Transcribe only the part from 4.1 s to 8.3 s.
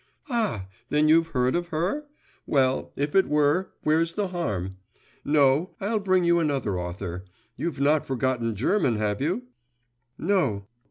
the harm?… No, I'll bring you another author. You've not